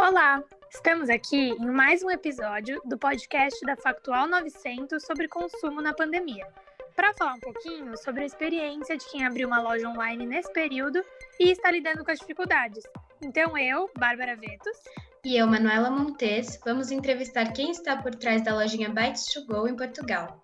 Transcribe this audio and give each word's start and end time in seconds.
Olá! 0.00 0.42
Estamos 0.70 1.10
aqui 1.10 1.50
em 1.50 1.70
mais 1.70 2.02
um 2.02 2.10
episódio 2.10 2.80
do 2.86 2.96
podcast 2.96 3.60
da 3.66 3.76
Factual 3.76 4.26
900 4.26 5.04
sobre 5.04 5.28
consumo 5.28 5.82
na 5.82 5.92
pandemia, 5.92 6.46
para 6.96 7.12
falar 7.12 7.34
um 7.34 7.40
pouquinho 7.40 7.94
sobre 7.98 8.22
a 8.22 8.24
experiência 8.24 8.96
de 8.96 9.04
quem 9.10 9.26
abriu 9.26 9.46
uma 9.46 9.60
loja 9.60 9.86
online 9.86 10.24
nesse 10.24 10.50
período 10.54 11.04
e 11.38 11.50
está 11.50 11.70
lidando 11.70 12.02
com 12.02 12.10
as 12.10 12.18
dificuldades. 12.18 12.82
Então 13.20 13.58
eu, 13.58 13.90
Bárbara 13.98 14.34
Vetos, 14.36 14.78
e 15.22 15.36
eu, 15.36 15.46
Manuela 15.46 15.90
Montes, 15.90 16.58
vamos 16.64 16.90
entrevistar 16.90 17.52
quem 17.52 17.70
está 17.70 17.94
por 17.94 18.14
trás 18.14 18.42
da 18.42 18.54
lojinha 18.54 18.88
Bites 18.88 19.26
to 19.26 19.44
Go 19.44 19.68
em 19.68 19.76
Portugal. 19.76 20.40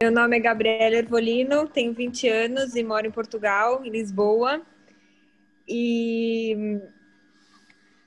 Meu 0.00 0.12
nome 0.12 0.36
é 0.36 0.40
Gabriela 0.40 0.94
Ervolino, 0.94 1.66
tenho 1.66 1.92
20 1.92 2.28
anos 2.28 2.76
e 2.76 2.84
moro 2.84 3.08
em 3.08 3.10
Portugal, 3.10 3.84
em 3.84 3.90
Lisboa. 3.90 4.64
E 5.68 6.80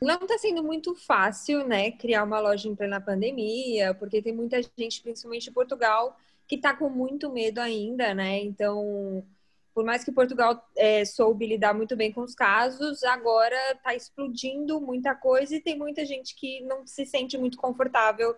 não 0.06 0.22
está 0.22 0.38
sendo 0.38 0.64
muito 0.64 0.96
fácil, 0.96 1.68
né, 1.68 1.92
criar 1.92 2.24
uma 2.24 2.40
loja 2.40 2.68
em 2.68 2.76
plena 2.76 3.02
pandemia, 3.02 3.94
porque 3.94 4.22
tem 4.22 4.34
muita 4.34 4.62
gente, 4.78 5.02
principalmente 5.02 5.50
em 5.50 5.54
Portugal, 5.54 6.18
que 6.48 6.56
está 6.56 6.76
com 6.76 6.90
muito 6.90 7.32
medo 7.32 7.60
ainda, 7.60 8.14
né? 8.14 8.40
Então, 8.42 9.26
por 9.74 9.84
mais 9.84 10.04
que 10.04 10.12
Portugal 10.12 10.66
é, 10.78 11.04
soube 11.04 11.46
lidar 11.46 11.74
muito 11.74 11.96
bem 11.96 12.12
com 12.12 12.22
os 12.22 12.34
casos, 12.36 13.04
agora 13.04 13.58
está 13.72 13.94
explodindo 13.96 14.80
muita 14.80 15.14
coisa 15.16 15.56
e 15.56 15.62
tem 15.62 15.78
muita 15.78 16.06
gente 16.06 16.36
que 16.36 16.62
não 16.62 16.86
se 16.88 17.06
sente 17.06 17.38
muito 17.38 17.58
confortável 17.58 18.36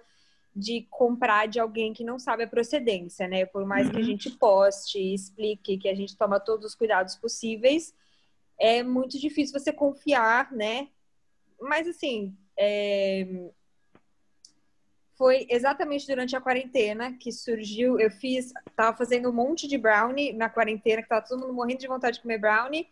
de 0.56 0.88
comprar 0.90 1.48
de 1.48 1.60
alguém 1.60 1.94
que 1.94 2.04
não 2.04 2.18
sabe 2.18 2.44
a 2.44 2.48
procedência, 2.48 3.28
né? 3.28 3.46
Por 3.46 3.66
mais 3.66 3.88
que 3.90 3.98
a 3.98 4.00
uhum. 4.00 4.06
gente 4.06 4.32
poste 4.32 4.98
explique 5.14 5.78
que 5.78 5.88
a 5.88 5.94
gente 5.94 6.18
toma 6.18 6.40
todos 6.40 6.66
os 6.66 6.76
cuidados 6.76 7.16
possíveis, 7.16 7.94
é 8.60 8.82
muito 8.82 9.20
difícil 9.20 9.60
você 9.60 9.72
confiar, 9.72 10.52
né? 10.52 10.88
Mas 11.60 11.88
assim, 11.88 12.36
é... 12.58 13.28
foi 15.16 15.48
exatamente 15.50 16.08
durante 16.08 16.36
a 16.36 16.42
quarentena 16.42 17.14
que 17.14 17.32
surgiu. 17.32 18.00
Eu 18.00 18.12
fiz, 18.12 18.52
tava 18.76 18.96
fazendo 18.96 19.30
um 19.30 19.34
monte 19.34 19.68
de 19.68 19.78
brownie 19.78 20.34
na 20.34 20.50
quarentena, 20.50 21.02
que 21.02 21.10
tava 21.10 21.26
todo 21.26 21.42
mundo 21.42 21.54
morrendo 21.54 21.80
de 21.80 21.88
vontade 21.88 22.18
de 22.18 22.22
comer 22.22 22.38
brownie. 22.38 22.88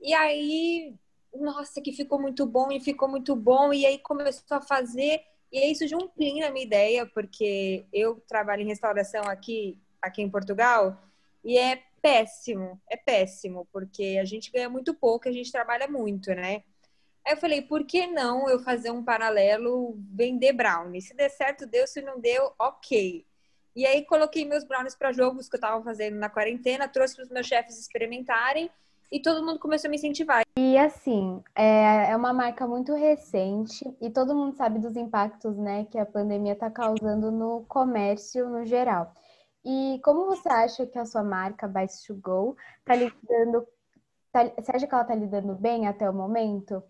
E 0.00 0.14
aí, 0.14 0.94
nossa, 1.34 1.80
que 1.80 1.92
ficou 1.92 2.20
muito 2.20 2.46
bom 2.46 2.70
e 2.70 2.80
ficou 2.80 3.08
muito 3.08 3.34
bom. 3.36 3.72
E 3.72 3.84
aí 3.84 3.98
começou 3.98 4.56
a 4.56 4.62
fazer 4.62 5.22
e 5.52 5.58
aí 5.58 5.74
surgiu 5.74 5.98
um 5.98 6.08
plim 6.08 6.40
na 6.40 6.50
minha 6.50 6.64
ideia, 6.64 7.04
porque 7.06 7.84
eu 7.92 8.22
trabalho 8.28 8.62
em 8.62 8.66
restauração 8.66 9.22
aqui, 9.24 9.76
aqui 10.00 10.22
em 10.22 10.30
Portugal, 10.30 10.96
e 11.44 11.58
é 11.58 11.82
péssimo, 12.00 12.80
é 12.88 12.96
péssimo, 12.96 13.66
porque 13.72 14.16
a 14.20 14.24
gente 14.24 14.52
ganha 14.52 14.68
muito 14.68 14.94
pouco, 14.94 15.28
a 15.28 15.32
gente 15.32 15.50
trabalha 15.50 15.88
muito, 15.88 16.30
né? 16.30 16.62
Aí 17.30 17.36
eu 17.36 17.40
falei, 17.40 17.62
por 17.62 17.84
que 17.84 18.08
não 18.08 18.50
eu 18.50 18.58
fazer 18.58 18.90
um 18.90 19.04
paralelo, 19.04 19.96
vender 20.12 20.52
brownie? 20.52 21.00
Se 21.00 21.14
der 21.14 21.28
certo, 21.28 21.64
deu, 21.64 21.86
se 21.86 22.02
não 22.02 22.18
deu, 22.18 22.52
ok. 22.58 23.24
E 23.76 23.86
aí 23.86 24.04
coloquei 24.04 24.44
meus 24.44 24.64
brownies 24.64 24.96
para 24.96 25.12
jogos 25.12 25.48
que 25.48 25.54
eu 25.54 25.58
estava 25.58 25.80
fazendo 25.80 26.16
na 26.16 26.28
quarentena, 26.28 26.88
trouxe 26.88 27.14
para 27.14 27.22
os 27.22 27.30
meus 27.30 27.46
chefes 27.46 27.78
experimentarem 27.78 28.68
e 29.12 29.22
todo 29.22 29.46
mundo 29.46 29.60
começou 29.60 29.86
a 29.86 29.90
me 29.90 29.96
incentivar. 29.96 30.42
E 30.58 30.76
assim, 30.76 31.40
é, 31.54 32.10
é 32.10 32.16
uma 32.16 32.32
marca 32.32 32.66
muito 32.66 32.94
recente 32.94 33.84
e 34.00 34.10
todo 34.10 34.34
mundo 34.34 34.56
sabe 34.56 34.80
dos 34.80 34.96
impactos 34.96 35.56
né, 35.56 35.86
que 35.88 35.98
a 35.98 36.06
pandemia 36.06 36.54
está 36.54 36.68
causando 36.68 37.30
no 37.30 37.64
comércio 37.68 38.48
no 38.48 38.66
geral. 38.66 39.14
E 39.64 40.00
como 40.02 40.26
você 40.26 40.48
acha 40.48 40.84
que 40.84 40.98
a 40.98 41.04
sua 41.04 41.22
marca 41.22 41.68
Bites 41.68 42.02
to 42.02 42.16
Go 42.16 42.56
está 42.80 42.96
lidando? 42.96 43.68
Tá, 44.32 44.50
você 44.58 44.72
acha 44.74 44.84
que 44.88 44.92
ela 44.92 45.02
está 45.02 45.14
lidando 45.14 45.54
bem 45.54 45.86
até 45.86 46.10
o 46.10 46.12
momento? 46.12 46.82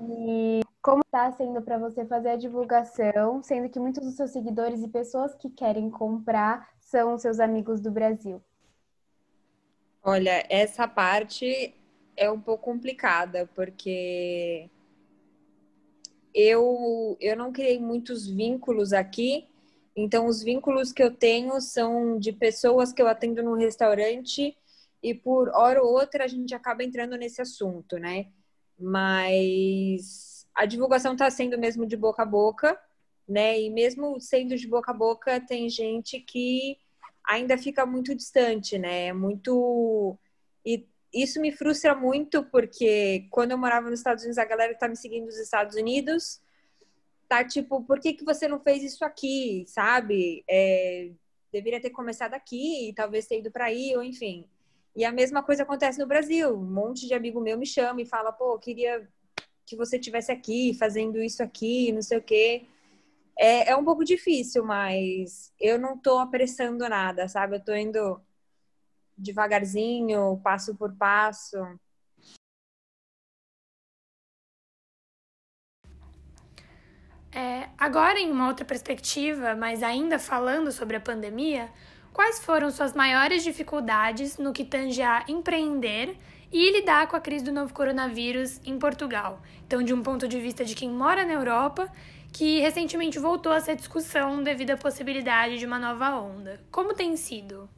E 0.00 0.60
como 0.82 1.02
está 1.04 1.32
sendo 1.32 1.62
para 1.62 1.78
você 1.78 2.04
fazer 2.04 2.30
a 2.30 2.36
divulgação, 2.36 3.42
sendo 3.42 3.68
que 3.68 3.80
muitos 3.80 4.04
dos 4.04 4.14
seus 4.14 4.30
seguidores 4.30 4.82
e 4.82 4.88
pessoas 4.88 5.34
que 5.34 5.48
querem 5.48 5.90
comprar 5.90 6.68
são 6.80 7.16
seus 7.16 7.40
amigos 7.40 7.80
do 7.80 7.90
Brasil? 7.90 8.42
Olha, 10.02 10.44
essa 10.50 10.86
parte 10.86 11.74
é 12.16 12.30
um 12.30 12.40
pouco 12.40 12.64
complicada, 12.64 13.48
porque 13.54 14.68
eu, 16.34 17.16
eu 17.20 17.36
não 17.36 17.52
criei 17.52 17.78
muitos 17.78 18.26
vínculos 18.26 18.92
aqui, 18.92 19.48
então 19.96 20.26
os 20.26 20.42
vínculos 20.42 20.92
que 20.92 21.02
eu 21.02 21.14
tenho 21.14 21.60
são 21.60 22.18
de 22.18 22.32
pessoas 22.32 22.92
que 22.92 23.00
eu 23.00 23.08
atendo 23.08 23.42
no 23.42 23.54
restaurante 23.54 24.56
e 25.02 25.14
por 25.14 25.48
hora 25.50 25.82
ou 25.82 25.92
outra 25.92 26.24
a 26.24 26.28
gente 26.28 26.54
acaba 26.54 26.82
entrando 26.82 27.16
nesse 27.16 27.40
assunto, 27.40 27.96
né? 27.98 28.26
Mas 28.78 30.46
a 30.54 30.66
divulgação 30.66 31.12
está 31.12 31.30
sendo 31.30 31.58
mesmo 31.58 31.86
de 31.86 31.96
boca 31.96 32.22
a 32.22 32.26
boca, 32.26 32.78
né? 33.28 33.60
E 33.60 33.70
mesmo 33.70 34.20
sendo 34.20 34.56
de 34.56 34.66
boca 34.68 34.90
a 34.90 34.94
boca, 34.94 35.40
tem 35.40 35.68
gente 35.68 36.20
que 36.20 36.78
ainda 37.26 37.56
fica 37.58 37.86
muito 37.86 38.14
distante, 38.14 38.78
né? 38.78 39.06
É 39.06 39.12
muito. 39.12 40.16
E 40.64 40.86
isso 41.12 41.40
me 41.40 41.52
frustra 41.52 41.94
muito, 41.94 42.44
porque 42.44 43.26
quando 43.30 43.52
eu 43.52 43.58
morava 43.58 43.90
nos 43.90 44.00
Estados 44.00 44.24
Unidos, 44.24 44.38
a 44.38 44.44
galera 44.44 44.74
que 44.74 44.80
tá 44.80 44.88
me 44.88 44.96
seguindo 44.96 45.26
nos 45.26 45.38
Estados 45.38 45.76
Unidos 45.76 46.42
tá 47.28 47.44
tipo, 47.44 47.82
por 47.82 47.98
que, 48.00 48.12
que 48.12 48.24
você 48.24 48.46
não 48.46 48.60
fez 48.60 48.82
isso 48.82 49.04
aqui, 49.04 49.64
sabe? 49.66 50.44
É, 50.48 51.10
deveria 51.52 51.80
ter 51.80 51.90
começado 51.90 52.34
aqui, 52.34 52.92
talvez 52.94 53.26
ter 53.26 53.38
ido 53.38 53.50
para 53.50 53.66
aí, 53.66 53.94
ou 53.96 54.02
enfim. 54.02 54.46
E 54.94 55.04
a 55.04 55.12
mesma 55.12 55.42
coisa 55.42 55.64
acontece 55.64 55.98
no 55.98 56.06
Brasil. 56.06 56.54
Um 56.56 56.64
monte 56.64 57.06
de 57.06 57.14
amigo 57.14 57.40
meu 57.40 57.58
me 57.58 57.66
chama 57.66 58.00
e 58.02 58.06
fala, 58.06 58.32
pô, 58.32 58.58
queria 58.58 59.08
que 59.66 59.76
você 59.76 59.98
tivesse 59.98 60.30
aqui, 60.30 60.74
fazendo 60.74 61.20
isso 61.20 61.42
aqui, 61.42 61.90
não 61.92 62.02
sei 62.02 62.18
o 62.18 62.22
quê. 62.22 62.66
É, 63.36 63.70
é 63.70 63.76
um 63.76 63.84
pouco 63.84 64.04
difícil, 64.04 64.64
mas 64.64 65.52
eu 65.60 65.78
não 65.78 65.98
tô 65.98 66.18
apressando 66.18 66.88
nada, 66.88 67.26
sabe? 67.28 67.56
Eu 67.56 67.64
tô 67.64 67.74
indo 67.74 68.20
devagarzinho, 69.16 70.40
passo 70.42 70.74
por 70.76 70.94
passo. 70.94 71.56
É, 77.32 77.68
agora, 77.76 78.20
em 78.20 78.30
uma 78.30 78.46
outra 78.46 78.64
perspectiva, 78.64 79.56
mas 79.56 79.82
ainda 79.82 80.20
falando 80.20 80.70
sobre 80.70 80.96
a 80.96 81.00
pandemia, 81.00 81.68
quais 82.14 82.38
foram 82.38 82.70
suas 82.70 82.94
maiores 82.94 83.42
dificuldades 83.42 84.38
no 84.38 84.52
que 84.52 84.64
tange 84.64 85.02
a 85.02 85.24
empreender 85.28 86.16
e 86.50 86.70
lidar 86.70 87.08
com 87.08 87.16
a 87.16 87.20
crise 87.20 87.44
do 87.44 87.52
novo 87.52 87.74
coronavírus 87.74 88.60
em 88.64 88.78
Portugal? 88.78 89.42
Então, 89.66 89.82
de 89.82 89.92
um 89.92 90.00
ponto 90.00 90.28
de 90.28 90.40
vista 90.40 90.64
de 90.64 90.76
quem 90.76 90.88
mora 90.88 91.26
na 91.26 91.32
Europa 91.32 91.92
que 92.32 92.60
recentemente 92.60 93.18
voltou 93.18 93.52
a 93.52 93.60
ser 93.60 93.76
discussão 93.76 94.42
devido 94.42 94.70
à 94.70 94.76
possibilidade 94.76 95.58
de 95.58 95.66
uma 95.66 95.78
nova 95.78 96.16
onda. 96.20 96.60
Como 96.70 96.94
tem 96.94 97.16
sido? 97.16 97.68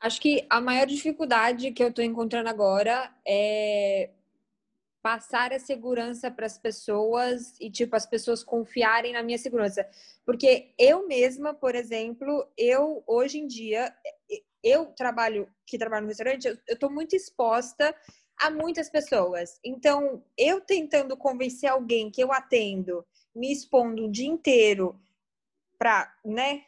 Acho 0.00 0.20
que 0.20 0.46
a 0.50 0.60
maior 0.60 0.86
dificuldade 0.86 1.72
que 1.72 1.82
eu 1.82 1.88
estou 1.88 2.04
encontrando 2.04 2.48
agora 2.48 3.10
é 3.26 4.10
passar 5.04 5.52
a 5.52 5.58
segurança 5.58 6.30
para 6.30 6.46
as 6.46 6.56
pessoas 6.56 7.60
e 7.60 7.70
tipo 7.70 7.94
as 7.94 8.06
pessoas 8.06 8.42
confiarem 8.42 9.12
na 9.12 9.22
minha 9.22 9.36
segurança, 9.36 9.86
porque 10.24 10.72
eu 10.78 11.06
mesma, 11.06 11.52
por 11.52 11.74
exemplo, 11.74 12.50
eu 12.56 13.04
hoje 13.06 13.38
em 13.38 13.46
dia 13.46 13.94
eu 14.62 14.86
trabalho 14.86 15.46
que 15.66 15.76
trabalho 15.76 16.04
no 16.04 16.08
restaurante, 16.08 16.48
eu 16.48 16.56
estou 16.66 16.90
muito 16.90 17.14
exposta 17.14 17.94
a 18.38 18.50
muitas 18.50 18.88
pessoas. 18.88 19.60
Então, 19.62 20.24
eu 20.38 20.62
tentando 20.62 21.18
convencer 21.18 21.68
alguém 21.68 22.10
que 22.10 22.24
eu 22.24 22.32
atendo, 22.32 23.04
me 23.36 23.52
expondo 23.52 24.06
o 24.06 24.10
dia 24.10 24.26
inteiro 24.26 24.98
para, 25.78 26.10
né, 26.24 26.62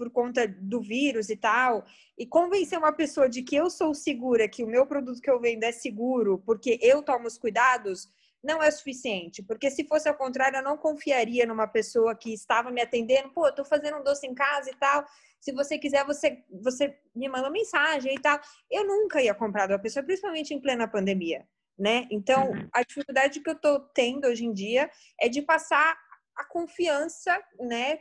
por 0.00 0.08
conta 0.08 0.48
do 0.48 0.80
vírus 0.80 1.28
e 1.28 1.36
tal, 1.36 1.84
e 2.16 2.24
convencer 2.24 2.78
uma 2.78 2.90
pessoa 2.90 3.28
de 3.28 3.42
que 3.42 3.54
eu 3.54 3.68
sou 3.68 3.92
segura, 3.92 4.48
que 4.48 4.64
o 4.64 4.66
meu 4.66 4.86
produto 4.86 5.20
que 5.20 5.28
eu 5.28 5.38
vendo 5.38 5.62
é 5.64 5.72
seguro, 5.72 6.42
porque 6.46 6.78
eu 6.80 7.02
tomo 7.02 7.26
os 7.26 7.36
cuidados, 7.36 8.08
não 8.42 8.62
é 8.62 8.70
suficiente. 8.70 9.42
Porque 9.42 9.70
se 9.70 9.86
fosse 9.86 10.08
ao 10.08 10.14
contrário, 10.14 10.56
eu 10.56 10.62
não 10.62 10.78
confiaria 10.78 11.44
numa 11.44 11.66
pessoa 11.66 12.14
que 12.14 12.32
estava 12.32 12.70
me 12.70 12.80
atendendo, 12.80 13.28
pô, 13.28 13.46
eu 13.46 13.54
tô 13.54 13.62
fazendo 13.62 13.98
um 13.98 14.02
doce 14.02 14.26
em 14.26 14.34
casa 14.34 14.70
e 14.70 14.74
tal, 14.76 15.04
se 15.38 15.52
você 15.52 15.76
quiser, 15.76 16.02
você, 16.06 16.42
você 16.62 16.98
me 17.14 17.28
manda 17.28 17.44
uma 17.44 17.50
mensagem 17.50 18.14
e 18.14 18.18
tal. 18.18 18.40
Eu 18.70 18.86
nunca 18.86 19.20
ia 19.20 19.34
comprar 19.34 19.66
de 19.66 19.74
uma 19.74 19.78
pessoa, 19.78 20.02
principalmente 20.02 20.54
em 20.54 20.60
plena 20.62 20.88
pandemia, 20.88 21.46
né? 21.78 22.08
Então, 22.10 22.52
uhum. 22.52 22.68
a 22.72 22.82
dificuldade 22.82 23.40
que 23.40 23.50
eu 23.50 23.54
tô 23.54 23.80
tendo 23.80 24.26
hoje 24.26 24.46
em 24.46 24.52
dia 24.54 24.90
é 25.20 25.28
de 25.28 25.42
passar 25.42 25.94
a 26.36 26.44
confiança, 26.46 27.38
né, 27.58 27.98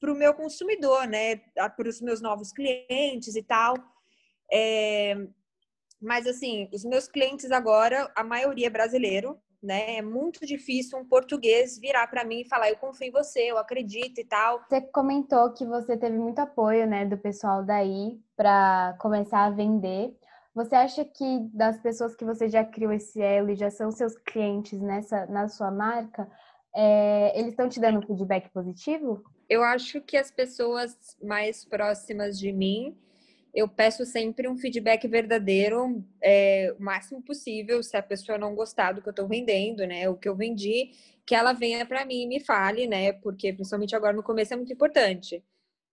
para 0.00 0.12
o 0.12 0.16
meu 0.16 0.32
consumidor, 0.34 1.06
né, 1.06 1.36
para 1.76 1.88
os 1.88 2.00
meus 2.00 2.20
novos 2.20 2.52
clientes 2.52 3.36
e 3.36 3.42
tal. 3.42 3.74
É... 4.50 5.14
Mas, 6.00 6.26
assim, 6.26 6.68
os 6.72 6.82
meus 6.84 7.06
clientes 7.06 7.50
agora, 7.52 8.10
a 8.16 8.24
maioria 8.24 8.68
é 8.68 8.70
brasileiro, 8.70 9.38
né? 9.62 9.96
É 9.96 10.02
muito 10.02 10.46
difícil 10.46 10.98
um 10.98 11.04
português 11.04 11.78
virar 11.78 12.06
para 12.06 12.24
mim 12.24 12.40
e 12.40 12.48
falar: 12.48 12.70
eu 12.70 12.76
confio 12.76 13.08
em 13.08 13.10
você, 13.10 13.50
eu 13.50 13.58
acredito 13.58 14.18
e 14.18 14.24
tal. 14.24 14.64
Você 14.66 14.80
comentou 14.80 15.52
que 15.52 15.66
você 15.66 15.96
teve 15.96 16.16
muito 16.16 16.38
apoio, 16.38 16.86
né, 16.86 17.04
do 17.04 17.18
pessoal 17.18 17.62
daí 17.62 18.18
para 18.34 18.96
começar 18.98 19.44
a 19.44 19.50
vender. 19.50 20.16
Você 20.54 20.74
acha 20.74 21.04
que 21.04 21.50
das 21.52 21.78
pessoas 21.80 22.16
que 22.16 22.24
você 22.24 22.48
já 22.48 22.64
criou 22.64 22.92
esse 22.92 23.20
elo 23.20 23.50
e 23.50 23.54
já 23.54 23.70
são 23.70 23.90
seus 23.90 24.16
clientes 24.16 24.80
nessa 24.80 25.26
na 25.26 25.46
sua 25.48 25.70
marca, 25.70 26.28
é, 26.74 27.38
eles 27.38 27.50
estão 27.50 27.68
te 27.68 27.78
dando 27.78 28.04
feedback 28.06 28.48
positivo? 28.50 29.22
Eu 29.50 29.64
acho 29.64 30.00
que 30.00 30.16
as 30.16 30.30
pessoas 30.30 30.96
mais 31.20 31.64
próximas 31.64 32.38
de 32.38 32.52
mim, 32.52 32.96
eu 33.52 33.68
peço 33.68 34.06
sempre 34.06 34.48
um 34.48 34.56
feedback 34.56 35.08
verdadeiro, 35.08 36.04
é, 36.22 36.72
o 36.78 36.80
máximo 36.80 37.20
possível. 37.20 37.82
Se 37.82 37.96
a 37.96 38.02
pessoa 38.02 38.38
não 38.38 38.54
gostar 38.54 38.92
do 38.92 39.02
que 39.02 39.08
eu 39.08 39.10
estou 39.10 39.26
vendendo, 39.26 39.84
né, 39.84 40.08
o 40.08 40.16
que 40.16 40.28
eu 40.28 40.36
vendi, 40.36 40.92
que 41.26 41.34
ela 41.34 41.52
venha 41.52 41.84
para 41.84 42.04
mim 42.04 42.22
e 42.22 42.26
me 42.28 42.38
fale, 42.38 42.86
né, 42.86 43.12
porque 43.12 43.52
principalmente 43.52 43.96
agora 43.96 44.12
no 44.16 44.22
começo 44.22 44.54
é 44.54 44.56
muito 44.56 44.72
importante. 44.72 45.44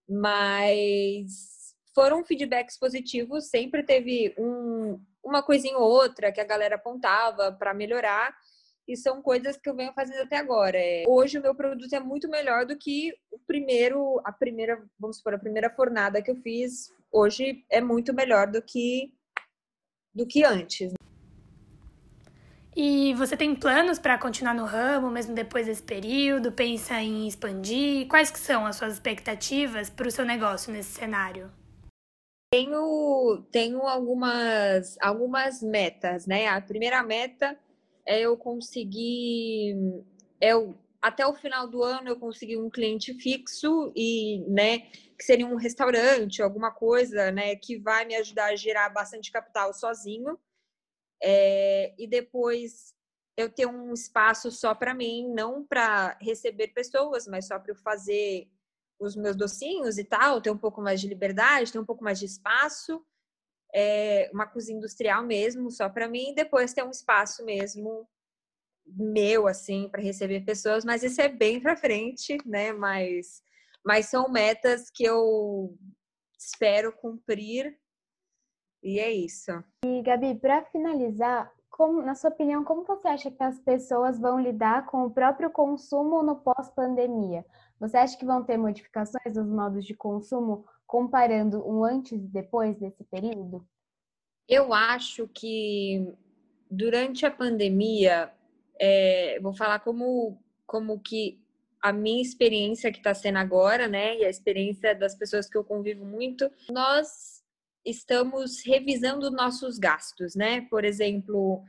Mas 0.08 1.76
foram 1.96 2.24
feedbacks 2.24 2.78
positivos, 2.78 3.50
sempre 3.50 3.82
teve 3.82 4.36
um, 4.38 5.00
uma 5.24 5.42
coisinha 5.42 5.80
ou 5.80 5.90
outra 5.90 6.32
que 6.32 6.40
a 6.40 6.46
galera 6.46 6.76
apontava 6.76 7.52
para 7.52 7.74
melhorar, 7.74 8.38
e 8.88 8.96
são 8.96 9.22
coisas 9.22 9.58
que 9.58 9.70
eu 9.70 9.76
venho 9.76 9.94
fazendo 9.94 10.22
até 10.22 10.38
agora. 10.38 10.78
É, 10.78 11.04
hoje 11.08 11.38
o 11.38 11.42
meu 11.42 11.54
produto 11.54 11.94
é 11.94 12.00
muito 12.00 12.30
melhor 12.30 12.66
do 12.66 12.78
que 12.78 13.14
o 13.32 13.38
primeiro, 13.40 14.22
a 14.24 14.32
primeira, 14.32 14.82
vamos 15.00 15.18
supor, 15.18 15.34
a 15.34 15.40
primeira 15.40 15.70
fornada 15.70 16.22
que 16.22 16.32
eu 16.32 16.36
fiz, 16.38 16.90
hoje 17.12 17.66
é 17.70 17.82
muito 17.82 18.14
melhor 18.14 18.48
do 18.48 18.62
que 18.62 19.14
do 20.14 20.26
que 20.26 20.44
antes. 20.44 20.94
E 22.76 23.14
você 23.16 23.36
tem 23.36 23.56
planos 23.56 24.00
para 24.00 24.18
continuar 24.18 24.54
no 24.54 24.64
ramo 24.66 25.10
mesmo 25.10 25.34
depois 25.34 25.66
desse 25.66 25.82
período? 25.82 26.52
Pensa 26.52 27.02
em 27.02 27.28
expandir? 27.28 28.08
Quais 28.08 28.32
que 28.32 28.40
são 28.40 28.66
as 28.66 28.76
suas 28.76 28.94
expectativas 28.94 29.90
para 29.90 30.08
o 30.08 30.12
seu 30.12 30.24
negócio 30.24 30.72
nesse 30.72 30.92
cenário? 30.92 31.52
Tenho, 32.52 33.44
tenho 33.52 33.82
algumas, 33.82 34.96
algumas 35.02 35.62
metas, 35.62 36.26
né? 36.26 36.48
A 36.48 36.62
primeira 36.62 37.04
meta 37.04 37.58
é 38.08 38.22
eu 38.22 38.38
conseguir, 38.38 39.76
é 40.40 40.54
eu, 40.54 40.78
até 41.02 41.28
o 41.28 41.36
final 41.36 41.68
do 41.68 41.84
ano 41.84 42.10
eu 42.10 42.20
conseguir 42.20 42.58
um 42.58 42.70
cliente 42.70 43.14
fixo 43.16 43.92
e, 43.96 44.46
né, 44.48 44.80
que 45.18 45.24
seria 45.24 45.46
um 45.46 45.56
restaurante, 45.56 46.42
alguma 46.42 46.72
coisa, 46.72 47.32
né, 47.32 47.56
que 47.58 47.78
vai 47.78 48.06
me 48.06 48.16
ajudar 48.16 48.46
a 48.46 48.56
gerar 48.56 48.90
bastante 48.90 49.32
capital 49.32 49.74
sozinho. 49.74 50.40
É, 51.22 51.94
e 51.98 52.08
depois 52.08 52.96
eu 53.36 53.50
ter 53.50 53.68
um 53.68 53.94
espaço 53.94 54.50
só 54.52 54.74
para 54.74 54.94
mim, 54.94 55.28
não 55.34 55.66
para 55.66 56.18
receber 56.22 56.70
pessoas, 56.70 57.28
mas 57.28 57.48
só 57.48 57.60
para 57.60 57.72
eu 57.72 57.76
fazer 57.76 58.50
os 59.00 59.16
meus 59.16 59.36
docinhos 59.36 59.98
e 59.98 60.04
tal, 60.04 60.42
ter 60.42 60.50
um 60.50 60.58
pouco 60.58 60.82
mais 60.82 61.02
de 61.02 61.08
liberdade, 61.08 61.72
ter 61.72 61.80
um 61.80 61.86
pouco 61.86 62.04
mais 62.04 62.20
de 62.20 62.26
espaço, 62.26 63.06
é, 63.74 64.30
uma 64.34 64.48
cozinha 64.48 64.78
industrial 64.78 65.24
mesmo, 65.24 65.70
só 65.72 65.90
para 65.90 66.08
mim, 66.08 66.32
e 66.32 66.36
depois 66.36 66.74
ter 66.74 66.84
um 66.84 66.92
espaço 66.92 67.44
mesmo 67.46 68.08
meu, 68.86 69.48
assim, 69.48 69.90
para 69.90 70.02
receber 70.02 70.46
pessoas, 70.46 70.86
mas 70.86 71.04
isso 71.04 71.22
é 71.22 71.28
bem 71.28 71.60
para 71.60 71.76
frente, 71.76 72.38
né? 72.46 72.72
Mas, 72.72 73.42
mas 73.84 74.06
são 74.06 74.30
metas 74.30 74.90
que 74.90 75.04
eu 75.04 75.78
espero 76.40 76.94
cumprir, 76.94 77.78
e 78.82 79.00
é 79.00 79.12
isso. 79.12 79.52
E, 79.84 80.02
Gabi, 80.02 80.36
para 80.36 80.64
finalizar, 80.66 81.52
como, 81.70 82.02
na 82.02 82.16
sua 82.16 82.30
opinião, 82.30 82.64
como 82.64 82.86
você 82.86 83.08
acha 83.08 83.30
que 83.30 83.44
as 83.44 83.60
pessoas 83.60 84.20
vão 84.20 84.40
lidar 84.40 84.86
com 84.86 85.06
o 85.06 85.12
próprio 85.12 85.50
consumo 85.50 86.24
no 86.24 86.38
pós-pandemia? 86.38 87.46
Você 87.80 87.98
acha 87.98 88.18
que 88.18 88.26
vão 88.26 88.44
ter 88.44 88.58
modificações 88.58 89.36
nos 89.36 89.48
modos 89.48 89.86
de 89.86 89.94
consumo 89.94 90.66
comparando 90.88 91.68
um 91.68 91.84
antes 91.84 92.14
e 92.14 92.28
depois 92.28 92.78
desse 92.78 93.04
período? 93.04 93.68
Eu 94.48 94.74
acho 94.74 95.28
que 95.28 96.08
durante 96.72 97.26
a 97.26 97.32
pandemia, 97.32 98.32
é, 98.80 99.38
vou 99.42 99.54
falar 99.54 99.80
como, 99.80 100.42
como 100.66 101.00
que 101.00 101.40
a 101.82 101.92
minha 101.92 102.22
experiência 102.22 102.92
que 102.92 102.98
está 102.98 103.14
sendo 103.14 103.38
agora, 103.38 103.88
né, 103.88 104.18
e 104.18 104.26
a 104.26 104.30
experiência 104.30 104.96
das 104.96 105.14
pessoas 105.14 105.50
que 105.50 105.58
eu 105.58 105.64
convivo 105.64 106.06
muito, 106.06 106.50
nós 106.72 107.44
estamos 107.86 108.64
revisando 108.66 109.32
nossos 109.32 109.78
gastos, 109.78 110.36
né? 110.36 110.62
Por 110.70 110.84
exemplo, 110.84 111.64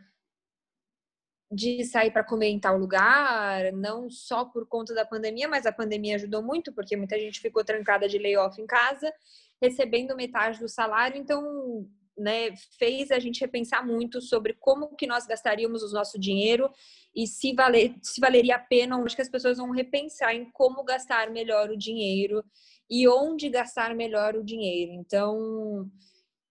de 1.51 1.83
sair 1.85 2.11
para 2.11 2.25
comer 2.25 2.49
em 2.49 2.61
tal 2.61 2.77
lugar, 2.77 3.73
não 3.73 4.11
só 4.11 4.45
por 4.45 4.67
conta 4.67 4.95
da 4.95 5.05
pandemia, 5.05 5.49
mas 5.49 5.65
a 5.65 5.73
pandemia 5.73 6.17
ajudou 6.17 6.43
muito, 6.43 6.73
porque 6.73 6.97
muita 6.97 7.19
gente 7.19 7.41
ficou 7.41 7.65
trancada 7.65 8.07
de 8.07 8.19
layoff 8.19 8.61
em 8.61 8.67
casa, 8.67 9.13
recebendo 9.61 10.15
metade 10.15 10.61
do 10.61 10.69
salário, 10.69 11.17
então, 11.17 11.89
né, 12.17 12.55
fez 12.79 13.11
a 13.11 13.19
gente 13.19 13.41
repensar 13.41 13.85
muito 13.85 14.21
sobre 14.21 14.53
como 14.55 14.95
que 14.95 15.07
nós 15.07 15.27
gastaríamos 15.27 15.83
o 15.83 15.95
nosso 15.95 16.19
dinheiro 16.19 16.71
e 17.17 17.27
se, 17.27 17.55
valer, 17.55 17.95
se 18.03 18.21
valeria 18.21 18.57
a 18.57 18.61
pena, 18.61 19.03
acho 19.03 19.17
que 19.17 19.23
as 19.23 19.31
pessoas 19.31 19.57
vão 19.57 19.71
repensar 19.71 20.35
em 20.35 20.51
como 20.51 20.85
gastar 20.85 21.31
melhor 21.31 21.71
o 21.71 21.79
dinheiro 21.79 22.45
e 22.91 23.09
onde 23.09 23.49
gastar 23.49 23.95
melhor 23.95 24.37
o 24.37 24.45
dinheiro. 24.45 24.93
Então, 24.93 25.91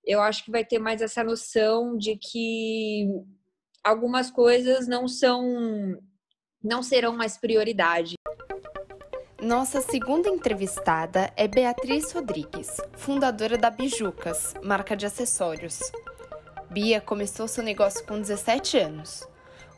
eu 0.03 0.21
acho 0.21 0.43
que 0.43 0.51
vai 0.51 0.65
ter 0.65 0.79
mais 0.79 1.01
essa 1.01 1.23
noção 1.23 1.97
de 1.97 2.15
que 2.15 3.07
algumas 3.87 4.29
coisas 4.29 4.85
não 4.85 5.07
são 5.07 5.97
não 6.61 6.83
serão 6.83 7.15
mais 7.15 7.37
prioridade. 7.37 8.15
Nossa 9.41 9.79
segunda 9.79 10.27
entrevistada 10.27 11.31
é 11.37 11.47
Beatriz 11.47 12.11
Rodrigues, 12.11 12.75
fundadora 12.97 13.57
da 13.57 13.69
Bijucas, 13.69 14.53
marca 14.61 14.97
de 14.97 15.05
acessórios. 15.05 15.79
Bia 16.69 16.99
começou 16.99 17.47
seu 17.47 17.63
negócio 17.63 18.05
com 18.05 18.19
17 18.19 18.77
anos. 18.77 19.25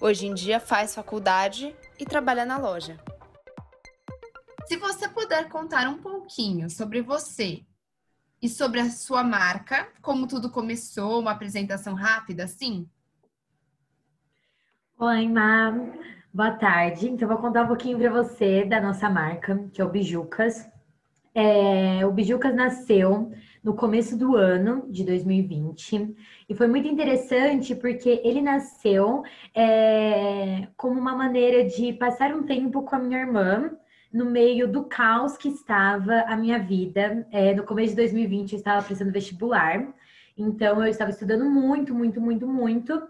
Hoje 0.01 0.25
em 0.25 0.33
dia 0.33 0.59
faz 0.59 0.95
faculdade 0.95 1.75
e 1.99 2.05
trabalha 2.05 2.45
na 2.45 2.57
loja. 2.57 2.97
Se 4.65 4.77
você 4.77 5.07
puder 5.07 5.49
contar 5.49 5.87
um 5.87 5.99
pouquinho 5.99 6.69
sobre 6.69 7.01
você 7.01 7.63
e 8.41 8.49
sobre 8.49 8.79
a 8.79 8.89
sua 8.89 9.23
marca, 9.23 9.87
como 10.01 10.25
tudo 10.25 10.49
começou, 10.49 11.19
uma 11.19 11.31
apresentação 11.31 11.93
rápida, 11.93 12.45
assim? 12.45 12.89
Oi, 15.01 15.29
Má. 15.29 15.71
Boa 16.33 16.51
tarde. 16.51 17.07
Então, 17.07 17.25
vou 17.25 17.37
contar 17.37 17.63
um 17.63 17.67
pouquinho 17.67 17.97
para 17.97 18.09
você 18.11 18.65
da 18.65 18.81
nossa 18.81 19.09
marca, 19.09 19.57
que 19.73 19.81
é 19.81 19.85
o 19.85 19.89
Bijucas. 19.89 20.67
É, 21.33 22.05
o 22.05 22.11
Bijucas 22.11 22.53
nasceu 22.53 23.31
no 23.63 23.73
começo 23.73 24.17
do 24.17 24.35
ano 24.35 24.85
de 24.91 25.05
2020 25.05 26.13
e 26.49 26.53
foi 26.53 26.67
muito 26.67 26.89
interessante 26.89 27.73
porque 27.75 28.21
ele 28.25 28.41
nasceu 28.41 29.23
é, 29.55 30.67
como 30.75 30.99
uma 30.99 31.15
maneira 31.15 31.63
de 31.63 31.93
passar 31.93 32.35
um 32.35 32.43
tempo 32.43 32.83
com 32.83 32.97
a 32.97 32.99
minha 32.99 33.21
irmã 33.21 33.71
no 34.11 34.25
meio 34.25 34.69
do 34.69 34.83
caos 34.83 35.37
que 35.37 35.47
estava 35.47 36.23
a 36.27 36.35
minha 36.35 36.59
vida. 36.59 37.25
É, 37.31 37.55
no 37.55 37.63
começo 37.63 37.91
de 37.91 38.01
2020 38.01 38.51
eu 38.51 38.57
estava 38.57 38.85
prestando 38.85 39.13
vestibular, 39.13 39.93
então 40.37 40.83
eu 40.83 40.89
estava 40.89 41.11
estudando 41.11 41.45
muito, 41.45 41.95
muito, 41.95 42.19
muito, 42.19 42.45
muito. 42.45 43.01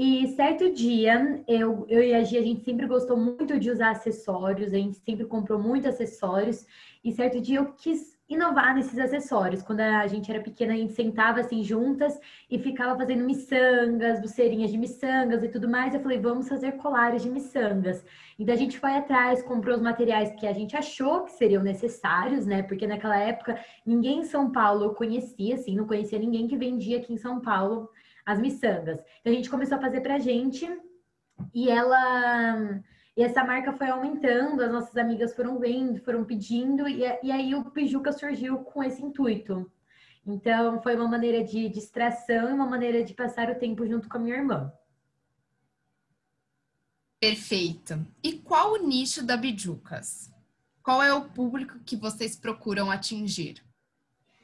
E 0.00 0.28
certo 0.28 0.72
dia, 0.72 1.42
eu, 1.48 1.84
eu 1.88 2.00
e 2.00 2.14
a 2.14 2.22
Gia, 2.22 2.38
a 2.38 2.44
gente 2.44 2.62
sempre 2.62 2.86
gostou 2.86 3.16
muito 3.16 3.58
de 3.58 3.68
usar 3.68 3.90
acessórios, 3.90 4.72
a 4.72 4.76
gente 4.76 4.96
sempre 4.98 5.24
comprou 5.24 5.58
muitos 5.58 5.88
acessórios. 5.88 6.64
E 7.02 7.10
certo 7.10 7.40
dia 7.40 7.58
eu 7.58 7.72
quis 7.72 8.16
inovar 8.28 8.76
nesses 8.76 8.96
acessórios. 8.96 9.60
Quando 9.60 9.80
a 9.80 10.06
gente 10.06 10.30
era 10.30 10.40
pequena, 10.40 10.72
a 10.72 10.76
gente 10.76 10.92
sentava 10.92 11.40
assim 11.40 11.64
juntas 11.64 12.16
e 12.48 12.60
ficava 12.60 12.96
fazendo 12.96 13.24
miçangas, 13.24 14.20
buceirinhas 14.20 14.70
de 14.70 14.78
miçangas 14.78 15.42
e 15.42 15.48
tudo 15.48 15.68
mais. 15.68 15.92
Eu 15.92 16.00
falei, 16.00 16.20
vamos 16.20 16.48
fazer 16.48 16.76
colares 16.76 17.22
de 17.24 17.30
miçangas. 17.30 18.04
Então 18.38 18.54
a 18.54 18.58
gente 18.58 18.78
foi 18.78 18.92
atrás, 18.92 19.42
comprou 19.42 19.74
os 19.74 19.82
materiais 19.82 20.30
que 20.38 20.46
a 20.46 20.52
gente 20.52 20.76
achou 20.76 21.24
que 21.24 21.32
seriam 21.32 21.60
necessários, 21.60 22.46
né? 22.46 22.62
Porque 22.62 22.86
naquela 22.86 23.18
época 23.18 23.58
ninguém 23.84 24.20
em 24.20 24.24
São 24.24 24.52
Paulo 24.52 24.94
conhecia, 24.94 25.56
assim, 25.56 25.74
não 25.74 25.88
conhecia 25.88 26.20
ninguém 26.20 26.46
que 26.46 26.56
vendia 26.56 26.98
aqui 26.98 27.12
em 27.12 27.18
São 27.18 27.40
Paulo 27.40 27.90
as 28.28 28.38
miçangas. 28.38 29.00
Então 29.20 29.32
a 29.32 29.34
gente 29.36 29.48
começou 29.48 29.78
a 29.78 29.80
fazer 29.80 30.02
pra 30.02 30.18
gente 30.18 30.68
e 31.54 31.70
ela. 31.70 32.78
E 33.16 33.22
essa 33.22 33.42
marca 33.42 33.72
foi 33.72 33.88
aumentando, 33.88 34.62
as 34.62 34.70
nossas 34.70 34.96
amigas 34.96 35.34
foram 35.34 35.58
vendo, 35.58 35.98
foram 36.04 36.24
pedindo, 36.24 36.86
e, 36.86 37.00
e 37.22 37.32
aí 37.32 37.54
o 37.54 37.64
Pijuca 37.70 38.12
surgiu 38.12 38.58
com 38.58 38.84
esse 38.84 39.02
intuito. 39.02 39.68
Então, 40.24 40.80
foi 40.82 40.94
uma 40.94 41.08
maneira 41.08 41.42
de 41.42 41.68
distração 41.68 42.50
e 42.50 42.52
uma 42.52 42.66
maneira 42.66 43.02
de 43.02 43.14
passar 43.14 43.50
o 43.50 43.58
tempo 43.58 43.84
junto 43.88 44.08
com 44.08 44.18
a 44.18 44.20
minha 44.20 44.36
irmã. 44.36 44.72
Perfeito. 47.18 48.06
E 48.22 48.34
qual 48.34 48.74
o 48.74 48.86
nicho 48.86 49.24
da 49.24 49.36
Bijucas? 49.36 50.30
Qual 50.80 51.02
é 51.02 51.12
o 51.12 51.28
público 51.30 51.80
que 51.80 51.96
vocês 51.96 52.36
procuram 52.36 52.88
atingir? 52.88 53.64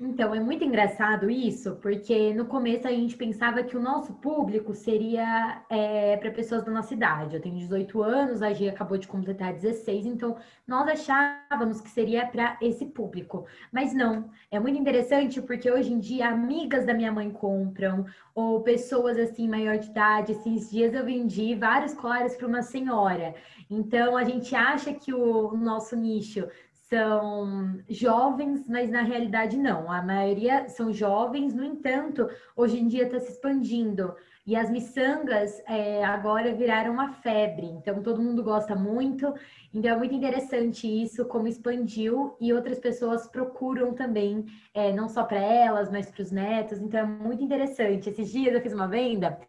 Então, 0.07 0.35
é 0.35 0.39
muito 0.39 0.63
engraçado 0.63 1.31
isso, 1.31 1.77
porque 1.77 2.35
no 2.35 2.45
começo 2.45 2.87
a 2.87 2.91
gente 2.91 3.17
pensava 3.17 3.63
que 3.63 3.75
o 3.75 3.81
nosso 3.81 4.13
público 4.13 4.75
seria 4.75 5.65
é, 5.71 6.19
para 6.19 6.31
pessoas 6.31 6.63
da 6.63 6.71
nossa 6.71 6.93
idade. 6.93 7.35
Eu 7.35 7.41
tenho 7.41 7.57
18 7.57 8.03
anos, 8.03 8.43
a 8.43 8.53
Gia 8.53 8.71
acabou 8.71 8.99
de 8.99 9.09
completar 9.09 9.55
16, 9.55 10.05
então 10.05 10.37
nós 10.67 10.87
achávamos 10.89 11.81
que 11.81 11.89
seria 11.89 12.27
para 12.27 12.59
esse 12.61 12.85
público. 12.85 13.47
Mas 13.73 13.95
não, 13.95 14.31
é 14.51 14.61
muito 14.61 14.79
interessante 14.79 15.41
porque 15.41 15.71
hoje 15.71 15.91
em 15.91 15.99
dia 15.99 16.29
amigas 16.29 16.85
da 16.85 16.93
minha 16.93 17.11
mãe 17.11 17.31
compram, 17.31 18.05
ou 18.35 18.61
pessoas 18.61 19.19
assim, 19.19 19.49
maior 19.49 19.79
de 19.79 19.89
idade. 19.89 20.33
Esses 20.33 20.71
dias 20.71 20.93
eu 20.93 21.07
vendi 21.07 21.55
vários 21.55 21.95
colares 21.95 22.37
para 22.37 22.47
uma 22.47 22.61
senhora. 22.61 23.35
Então, 23.71 24.19
a 24.19 24.25
gente 24.25 24.55
acha 24.55 24.93
que 24.93 25.15
o 25.15 25.57
nosso 25.57 25.97
nicho 25.97 26.47
são 26.95 27.83
jovens, 27.89 28.69
mas 28.69 28.89
na 28.89 29.03
realidade 29.03 29.57
não. 29.57 29.91
A 29.91 30.01
maioria 30.01 30.69
são 30.69 30.93
jovens, 30.93 31.53
no 31.53 31.65
entanto, 31.65 32.29
hoje 32.55 32.79
em 32.79 32.87
dia 32.87 33.05
está 33.05 33.19
se 33.19 33.33
expandindo. 33.33 34.15
E 34.47 34.55
as 34.55 34.71
miçangas 34.71 35.61
é, 35.67 36.05
agora 36.05 36.55
viraram 36.55 36.93
uma 36.93 37.09
febre, 37.15 37.67
então 37.67 38.01
todo 38.03 38.23
mundo 38.23 38.45
gosta 38.45 38.77
muito. 38.77 39.35
Então 39.73 39.91
é 39.91 39.97
muito 39.97 40.15
interessante 40.15 40.87
isso, 40.87 41.25
como 41.25 41.49
expandiu 41.49 42.37
e 42.41 42.53
outras 42.53 42.79
pessoas 42.79 43.27
procuram 43.27 43.93
também, 43.95 44.45
é, 44.73 44.93
não 44.93 45.09
só 45.09 45.25
para 45.25 45.41
elas, 45.41 45.91
mas 45.91 46.09
para 46.11 46.23
os 46.23 46.31
netos. 46.31 46.79
Então 46.79 47.01
é 47.01 47.05
muito 47.05 47.43
interessante. 47.43 48.09
Esses 48.11 48.31
dias 48.31 48.55
eu 48.55 48.61
fiz 48.61 48.73
uma 48.73 48.87
venda 48.87 49.41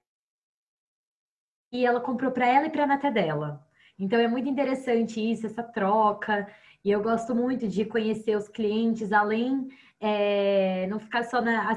e 1.72 1.86
ela 1.86 2.00
comprou 2.00 2.32
para 2.32 2.48
ela 2.48 2.66
e 2.66 2.70
para 2.72 2.86
a 2.86 2.88
neta 2.88 3.12
dela. 3.12 3.64
Então 4.00 4.20
é 4.20 4.28
muito 4.28 4.50
interessante 4.50 5.20
isso, 5.20 5.46
essa 5.46 5.64
troca. 5.64 6.48
E 6.86 6.92
eu 6.92 7.02
gosto 7.02 7.34
muito 7.34 7.68
de 7.68 7.84
conhecer 7.84 8.38
os 8.38 8.48
clientes, 8.48 9.12
além 9.12 9.70
é, 10.00 10.86
não 10.86 11.00
ficar 11.00 11.24
só 11.24 11.42
na. 11.42 11.76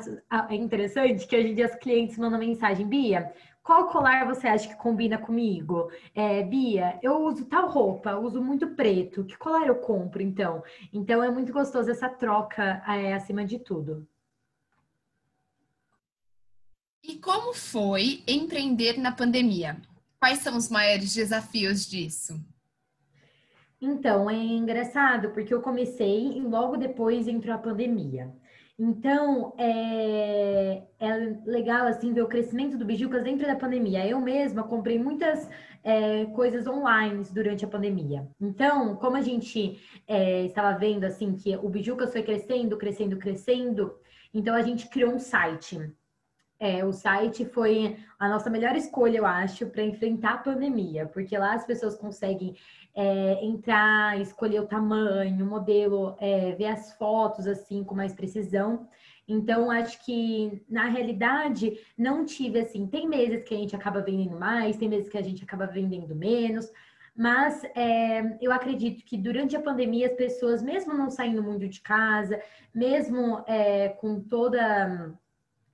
É 0.50 0.54
interessante 0.54 1.26
que 1.26 1.34
hoje 1.34 1.48
em 1.48 1.54
dia 1.54 1.64
os 1.66 1.74
clientes 1.76 2.18
mandam 2.18 2.38
mensagem, 2.38 2.86
Bia. 2.86 3.32
Qual 3.62 3.88
colar 3.88 4.26
você 4.26 4.46
acha 4.46 4.68
que 4.68 4.76
combina 4.76 5.16
comigo? 5.16 5.90
É, 6.14 6.42
Bia, 6.42 6.98
eu 7.02 7.24
uso 7.24 7.46
tal 7.46 7.70
roupa, 7.70 8.16
uso 8.16 8.42
muito 8.42 8.68
preto. 8.74 9.24
Que 9.24 9.34
colar 9.38 9.66
eu 9.66 9.76
compro, 9.76 10.22
então? 10.22 10.62
Então 10.92 11.22
é 11.22 11.30
muito 11.30 11.54
gostoso 11.54 11.90
essa 11.90 12.10
troca 12.10 12.82
é, 12.86 13.14
acima 13.14 13.46
de 13.46 13.58
tudo. 13.58 14.06
E 17.02 17.16
como 17.16 17.54
foi 17.54 18.22
empreender 18.28 18.98
na 18.98 19.12
pandemia? 19.12 19.80
Quais 20.20 20.40
são 20.40 20.54
os 20.54 20.68
maiores 20.68 21.14
desafios 21.14 21.86
disso? 21.86 22.38
Então, 23.80 24.28
é 24.28 24.34
engraçado, 24.34 25.30
porque 25.30 25.54
eu 25.54 25.62
comecei 25.62 26.36
e 26.36 26.40
logo 26.40 26.76
depois 26.76 27.28
entrou 27.28 27.54
a 27.54 27.58
pandemia. 27.58 28.32
Então, 28.80 29.54
é, 29.58 30.84
é 31.00 31.16
legal, 31.44 31.86
assim, 31.86 32.12
ver 32.12 32.22
o 32.22 32.28
crescimento 32.28 32.78
do 32.78 32.84
Bijucas 32.84 33.24
dentro 33.24 33.44
da 33.46 33.56
pandemia. 33.56 34.06
Eu 34.06 34.20
mesma 34.20 34.62
comprei 34.62 34.98
muitas 35.00 35.48
é, 35.82 36.26
coisas 36.26 36.66
online 36.66 37.24
durante 37.32 37.64
a 37.64 37.68
pandemia. 37.68 38.28
Então, 38.40 38.94
como 38.96 39.16
a 39.16 39.20
gente 39.20 39.80
é, 40.06 40.44
estava 40.44 40.78
vendo, 40.78 41.04
assim, 41.04 41.34
que 41.34 41.56
o 41.56 41.68
Bijucas 41.68 42.12
foi 42.12 42.22
crescendo, 42.22 42.76
crescendo, 42.76 43.16
crescendo, 43.16 43.96
então 44.32 44.54
a 44.54 44.62
gente 44.62 44.88
criou 44.88 45.12
um 45.12 45.18
site. 45.18 45.92
É, 46.60 46.84
o 46.84 46.92
site 46.92 47.44
foi 47.44 47.96
a 48.18 48.28
nossa 48.28 48.50
melhor 48.50 48.74
escolha, 48.74 49.18
eu 49.18 49.26
acho, 49.26 49.66
para 49.66 49.82
enfrentar 49.82 50.34
a 50.34 50.38
pandemia, 50.38 51.06
porque 51.06 51.38
lá 51.38 51.54
as 51.54 51.64
pessoas 51.64 51.96
conseguem 51.96 52.56
é, 52.98 53.44
entrar, 53.44 54.20
escolher 54.20 54.58
o 54.58 54.66
tamanho, 54.66 55.46
o 55.46 55.48
modelo, 55.48 56.16
é, 56.18 56.50
ver 56.56 56.66
as 56.66 56.92
fotos 56.94 57.46
assim 57.46 57.84
com 57.84 57.94
mais 57.94 58.12
precisão. 58.12 58.88
Então, 59.28 59.70
acho 59.70 60.04
que 60.04 60.64
na 60.68 60.86
realidade 60.86 61.78
não 61.96 62.24
tive 62.24 62.58
assim. 62.58 62.88
Tem 62.88 63.08
meses 63.08 63.44
que 63.44 63.54
a 63.54 63.56
gente 63.56 63.76
acaba 63.76 64.00
vendendo 64.00 64.36
mais, 64.36 64.76
tem 64.76 64.88
meses 64.88 65.08
que 65.08 65.16
a 65.16 65.22
gente 65.22 65.44
acaba 65.44 65.64
vendendo 65.64 66.12
menos, 66.12 66.72
mas 67.16 67.62
é, 67.76 68.36
eu 68.40 68.50
acredito 68.50 69.04
que 69.04 69.16
durante 69.16 69.54
a 69.54 69.62
pandemia 69.62 70.08
as 70.08 70.14
pessoas, 70.14 70.60
mesmo 70.60 70.92
não 70.92 71.08
saindo 71.08 71.40
muito 71.40 71.68
de 71.68 71.80
casa, 71.80 72.42
mesmo 72.74 73.44
é, 73.46 73.90
com 73.90 74.20
toda 74.20 75.16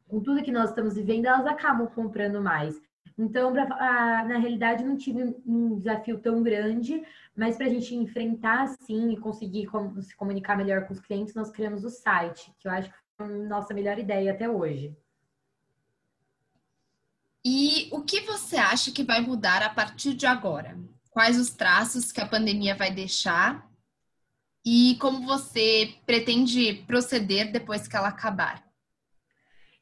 com 0.06 0.20
tudo 0.20 0.42
que 0.42 0.52
nós 0.52 0.68
estamos 0.68 0.94
vivendo, 0.94 1.24
elas 1.24 1.46
acabam 1.46 1.86
comprando 1.86 2.40
mais. 2.42 2.78
Então, 3.16 3.52
pra, 3.52 3.62
a, 3.64 4.24
na 4.24 4.38
realidade, 4.38 4.84
não 4.84 4.96
tive 4.96 5.36
um 5.46 5.78
desafio 5.78 6.18
tão 6.18 6.42
grande, 6.42 7.02
mas 7.36 7.56
para 7.56 7.66
a 7.66 7.68
gente 7.68 7.94
enfrentar, 7.94 8.68
sim, 8.68 9.12
e 9.12 9.16
conseguir 9.16 9.66
com, 9.66 10.00
se 10.02 10.16
comunicar 10.16 10.56
melhor 10.56 10.86
com 10.86 10.92
os 10.92 11.00
clientes, 11.00 11.34
nós 11.34 11.50
criamos 11.50 11.84
o 11.84 11.90
site, 11.90 12.52
que 12.58 12.66
eu 12.66 12.72
acho 12.72 12.90
que 12.90 12.96
foi 13.16 13.26
a 13.26 13.48
nossa 13.48 13.72
melhor 13.72 13.98
ideia 13.98 14.32
até 14.32 14.48
hoje. 14.48 14.96
E 17.44 17.88
o 17.92 18.02
que 18.02 18.20
você 18.22 18.56
acha 18.56 18.90
que 18.90 19.04
vai 19.04 19.20
mudar 19.20 19.62
a 19.62 19.68
partir 19.68 20.14
de 20.14 20.26
agora? 20.26 20.76
Quais 21.10 21.38
os 21.38 21.50
traços 21.50 22.10
que 22.10 22.20
a 22.20 22.26
pandemia 22.26 22.74
vai 22.74 22.90
deixar? 22.90 23.70
E 24.64 24.96
como 24.98 25.26
você 25.26 25.94
pretende 26.06 26.82
proceder 26.86 27.52
depois 27.52 27.86
que 27.86 27.94
ela 27.94 28.08
acabar? 28.08 28.64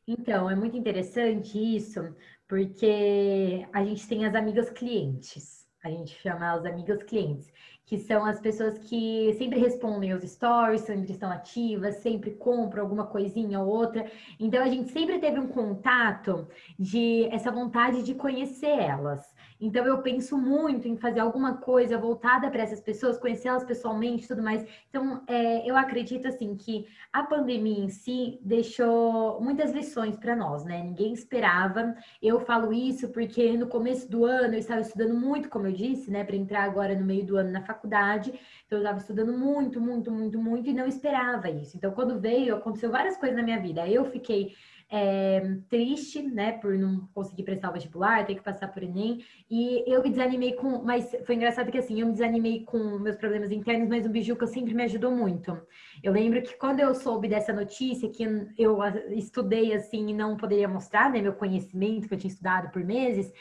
Então, 0.06 0.50
é 0.50 0.56
muito 0.56 0.76
interessante 0.76 1.56
isso, 1.56 2.14
porque 2.52 3.66
a 3.72 3.82
gente 3.82 4.06
tem 4.06 4.26
as 4.26 4.34
amigas 4.34 4.68
clientes. 4.68 5.66
A 5.82 5.88
gente 5.88 6.14
chama 6.20 6.52
as 6.52 6.66
amigas 6.66 7.02
clientes, 7.02 7.50
que 7.86 7.96
são 7.96 8.26
as 8.26 8.42
pessoas 8.42 8.76
que 8.76 9.32
sempre 9.38 9.58
respondem 9.58 10.12
os 10.12 10.22
stories, 10.22 10.82
sempre 10.82 11.10
estão 11.10 11.30
ativas, 11.30 11.96
sempre 12.02 12.32
compram 12.32 12.82
alguma 12.82 13.06
coisinha 13.06 13.58
ou 13.58 13.68
outra. 13.68 14.04
Então 14.38 14.62
a 14.62 14.68
gente 14.68 14.92
sempre 14.92 15.18
teve 15.18 15.40
um 15.40 15.48
contato 15.48 16.46
de 16.78 17.26
essa 17.32 17.50
vontade 17.50 18.02
de 18.02 18.14
conhecer 18.14 18.78
elas. 18.78 19.34
Então 19.62 19.86
eu 19.86 20.02
penso 20.02 20.36
muito 20.36 20.88
em 20.88 20.96
fazer 20.96 21.20
alguma 21.20 21.58
coisa 21.58 21.96
voltada 21.96 22.50
para 22.50 22.62
essas 22.62 22.80
pessoas, 22.80 23.16
conhecê-las 23.16 23.62
pessoalmente, 23.62 24.26
tudo 24.26 24.42
mais. 24.42 24.66
Então 24.88 25.22
é, 25.28 25.64
eu 25.64 25.76
acredito 25.76 26.26
assim 26.26 26.56
que 26.56 26.88
a 27.12 27.22
pandemia 27.22 27.84
em 27.84 27.88
si 27.88 28.40
deixou 28.42 29.40
muitas 29.40 29.70
lições 29.70 30.16
para 30.16 30.34
nós, 30.34 30.64
né? 30.64 30.82
Ninguém 30.82 31.12
esperava. 31.12 31.94
Eu 32.20 32.40
falo 32.40 32.72
isso 32.72 33.10
porque 33.10 33.56
no 33.56 33.68
começo 33.68 34.10
do 34.10 34.24
ano 34.24 34.54
eu 34.54 34.58
estava 34.58 34.80
estudando 34.80 35.14
muito, 35.14 35.48
como 35.48 35.68
eu 35.68 35.72
disse, 35.72 36.10
né, 36.10 36.24
para 36.24 36.34
entrar 36.34 36.64
agora 36.64 36.98
no 36.98 37.06
meio 37.06 37.24
do 37.24 37.36
ano 37.36 37.52
na 37.52 37.62
faculdade. 37.62 38.30
Então 38.66 38.78
eu 38.78 38.82
estava 38.82 38.98
estudando 38.98 39.32
muito, 39.32 39.80
muito, 39.80 40.10
muito, 40.10 40.40
muito 40.40 40.68
e 40.70 40.74
não 40.74 40.88
esperava 40.88 41.48
isso. 41.48 41.76
Então 41.76 41.92
quando 41.92 42.18
veio 42.18 42.56
aconteceu 42.56 42.90
várias 42.90 43.16
coisas 43.16 43.36
na 43.36 43.44
minha 43.44 43.60
vida. 43.60 43.86
Eu 43.86 44.04
fiquei 44.06 44.56
é, 44.94 45.40
triste, 45.70 46.20
né, 46.20 46.52
por 46.52 46.76
não 46.76 47.08
conseguir 47.14 47.44
prestar 47.44 47.70
o 47.70 47.72
vestibular, 47.72 48.26
ter 48.26 48.34
que 48.34 48.42
passar 48.42 48.68
por 48.68 48.82
Enem. 48.82 49.24
E 49.50 49.82
eu 49.90 50.02
me 50.02 50.10
desanimei 50.10 50.52
com. 50.52 50.82
Mas 50.84 51.16
foi 51.24 51.34
engraçado 51.34 51.72
que 51.72 51.78
assim, 51.78 51.98
eu 51.98 52.06
me 52.06 52.12
desanimei 52.12 52.62
com 52.64 52.98
meus 52.98 53.16
problemas 53.16 53.50
internos, 53.50 53.88
mas 53.88 54.04
o 54.04 54.10
Bijuca 54.10 54.46
sempre 54.46 54.74
me 54.74 54.82
ajudou 54.82 55.10
muito. 55.10 55.58
Eu 56.02 56.12
lembro 56.12 56.42
que 56.42 56.54
quando 56.58 56.80
eu 56.80 56.94
soube 56.94 57.26
dessa 57.26 57.54
notícia, 57.54 58.10
que 58.10 58.22
eu 58.58 58.78
estudei 59.16 59.72
assim 59.72 60.10
e 60.10 60.12
não 60.14 60.36
poderia 60.36 60.68
mostrar, 60.68 61.10
né, 61.10 61.22
meu 61.22 61.32
conhecimento 61.32 62.06
que 62.06 62.12
eu 62.12 62.18
tinha 62.18 62.30
estudado 62.30 62.70
por 62.70 62.84
meses, 62.84 63.32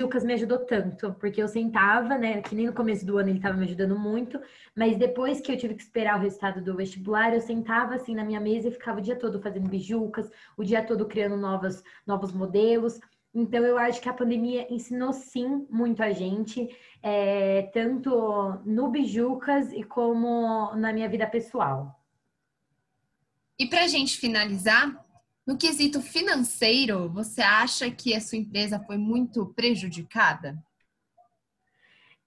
Lucas 0.00 0.24
me 0.24 0.34
ajudou 0.34 0.58
tanto, 0.58 1.14
porque 1.20 1.42
eu 1.42 1.48
sentava, 1.48 2.16
né, 2.16 2.42
que 2.42 2.54
nem 2.54 2.66
no 2.66 2.72
começo 2.72 3.04
do 3.04 3.18
ano 3.18 3.28
ele 3.28 3.38
estava 3.38 3.56
me 3.56 3.64
ajudando 3.64 3.98
muito, 3.98 4.40
mas 4.74 4.96
depois 4.96 5.40
que 5.40 5.52
eu 5.52 5.56
tive 5.56 5.74
que 5.74 5.82
esperar 5.82 6.18
o 6.18 6.22
resultado 6.22 6.62
do 6.62 6.76
vestibular, 6.76 7.34
eu 7.34 7.40
sentava 7.40 7.94
assim 7.94 8.14
na 8.14 8.24
minha 8.24 8.40
mesa 8.40 8.68
e 8.68 8.72
ficava 8.72 8.98
o 8.98 9.02
dia 9.02 9.16
todo 9.16 9.40
fazendo 9.40 9.68
bijucas, 9.68 10.30
o 10.56 10.64
dia 10.64 10.82
todo 10.82 11.06
criando 11.06 11.36
novas, 11.36 11.82
novos 12.06 12.32
modelos. 12.32 12.98
Então 13.34 13.64
eu 13.64 13.78
acho 13.78 14.00
que 14.00 14.08
a 14.08 14.14
pandemia 14.14 14.66
ensinou 14.72 15.12
sim 15.12 15.66
muito 15.70 16.02
a 16.02 16.10
gente, 16.10 16.68
é, 17.02 17.70
tanto 17.72 18.60
no 18.64 18.88
bijucas 18.88 19.72
e 19.72 19.84
como 19.84 20.74
na 20.74 20.92
minha 20.92 21.08
vida 21.08 21.26
pessoal. 21.26 22.00
E 23.58 23.66
para 23.66 23.84
a 23.84 23.88
gente 23.88 24.16
finalizar, 24.16 25.04
no 25.50 25.56
quesito 25.56 26.00
financeiro, 26.00 27.08
você 27.08 27.42
acha 27.42 27.90
que 27.90 28.14
a 28.14 28.20
sua 28.20 28.38
empresa 28.38 28.78
foi 28.78 28.96
muito 28.96 29.46
prejudicada? 29.46 30.56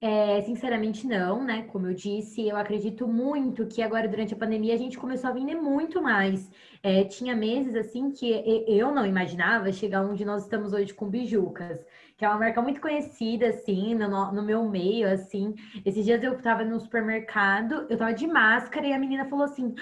É, 0.01 0.41
sinceramente, 0.41 1.07
não, 1.07 1.41
né? 1.41 1.61
Como 1.71 1.87
eu 1.87 1.93
disse, 1.93 2.45
eu 2.45 2.57
acredito 2.57 3.07
muito 3.07 3.65
que 3.65 3.81
agora, 3.81 4.09
durante 4.09 4.33
a 4.33 4.37
pandemia, 4.37 4.73
a 4.73 4.77
gente 4.77 4.97
começou 4.97 5.29
a 5.29 5.33
vender 5.33 5.55
muito 5.55 6.01
mais. 6.01 6.51
É, 6.85 7.05
tinha 7.05 7.33
meses, 7.33 7.73
assim, 7.75 8.11
que 8.11 8.29
eu 8.67 8.91
não 8.93 9.05
imaginava 9.05 9.71
chegar 9.71 10.03
onde 10.03 10.25
nós 10.25 10.43
estamos 10.43 10.73
hoje 10.73 10.93
com 10.93 11.09
Bijucas, 11.09 11.79
que 12.17 12.25
é 12.25 12.27
uma 12.27 12.37
marca 12.37 12.61
muito 12.61 12.81
conhecida, 12.81 13.47
assim, 13.47 13.95
no, 13.95 14.33
no 14.33 14.43
meu 14.43 14.67
meio, 14.69 15.09
assim. 15.09 15.55
Esses 15.85 16.03
dias 16.03 16.21
eu 16.21 16.33
estava 16.33 16.65
no 16.65 16.77
supermercado, 16.81 17.85
eu 17.89 17.93
estava 17.93 18.13
de 18.13 18.27
máscara 18.27 18.85
e 18.85 18.91
a 18.91 18.99
menina 18.99 19.29
falou 19.29 19.45
assim: 19.45 19.73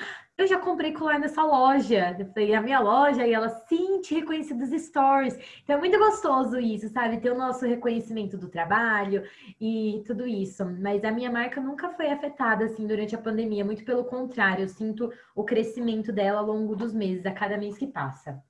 eu 0.41 0.47
já 0.47 0.57
comprei 0.57 0.91
colar 0.91 1.19
nessa 1.19 1.43
loja. 1.43 2.15
Eu 2.17 2.25
falei, 2.27 2.55
a 2.55 2.61
minha 2.61 2.79
loja, 2.79 3.25
e 3.27 3.33
ela, 3.33 3.49
sim, 3.67 4.01
te 4.01 4.15
reconheci 4.15 4.53
dos 4.53 4.69
stories. 4.69 5.37
Então 5.63 5.75
é 5.75 5.79
muito 5.79 5.97
gostoso 5.99 6.59
isso, 6.59 6.89
sabe? 6.89 7.19
Ter 7.19 7.31
o 7.31 7.37
nosso 7.37 7.65
reconhecimento 7.65 8.37
do 8.37 8.49
trabalho 8.49 9.23
e 9.59 10.03
tudo 10.05 10.25
isso. 10.27 10.65
Mas 10.81 11.03
a 11.03 11.11
minha 11.11 11.31
marca 11.31 11.61
nunca 11.61 11.89
foi 11.89 12.09
afetada, 12.09 12.65
assim, 12.65 12.87
durante 12.87 13.13
a 13.15 13.19
pandemia. 13.19 13.63
Muito 13.63 13.83
pelo 13.85 14.03
contrário, 14.05 14.63
eu 14.63 14.69
sinto 14.69 15.11
o 15.35 15.43
crescimento 15.43 16.11
dela 16.11 16.39
ao 16.39 16.45
longo 16.45 16.75
dos 16.75 16.90
meses, 16.91 17.25
a 17.25 17.31
cada 17.31 17.57
mês 17.57 17.77
que 17.77 17.87
passa. 17.87 18.43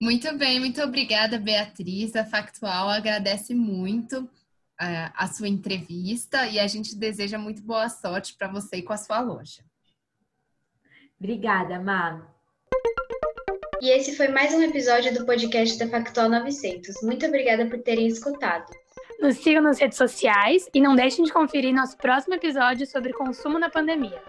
Muito 0.00 0.36
bem, 0.38 0.60
muito 0.60 0.80
obrigada, 0.82 1.38
Beatriz. 1.38 2.14
A 2.14 2.24
Factual 2.24 2.88
agradece 2.88 3.54
muito 3.54 4.28
a 4.78 5.26
sua 5.26 5.48
entrevista 5.48 6.46
e 6.46 6.60
a 6.60 6.66
gente 6.68 6.94
deseja 6.94 7.36
muito 7.36 7.62
boa 7.62 7.88
sorte 7.88 8.34
para 8.34 8.46
você 8.46 8.76
e 8.76 8.82
com 8.82 8.92
a 8.92 8.96
sua 8.96 9.20
loja. 9.20 9.64
Obrigada, 11.18 11.80
Má. 11.80 12.24
E 13.80 13.90
esse 13.90 14.16
foi 14.16 14.28
mais 14.28 14.54
um 14.54 14.62
episódio 14.62 15.12
do 15.12 15.26
podcast 15.26 15.76
da 15.78 15.88
Factual 15.88 16.28
900. 16.28 17.02
Muito 17.02 17.26
obrigada 17.26 17.66
por 17.66 17.80
terem 17.80 18.06
escutado. 18.06 18.72
Nos 19.20 19.36
sigam 19.38 19.62
nas 19.62 19.80
redes 19.80 19.98
sociais 19.98 20.68
e 20.72 20.80
não 20.80 20.94
deixem 20.94 21.24
de 21.24 21.32
conferir 21.32 21.74
nosso 21.74 21.96
próximo 21.96 22.34
episódio 22.34 22.86
sobre 22.86 23.12
consumo 23.12 23.58
na 23.58 23.68
pandemia. 23.68 24.22